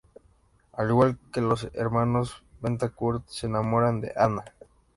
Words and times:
Al 0.73 0.89
igual 0.89 1.19
que 1.31 1.41
los 1.41 1.69
hermanos 1.75 2.41
Betancourt 2.59 3.27
se 3.27 3.45
enamoran 3.45 4.01
de 4.01 4.11
Ana. 4.17 4.45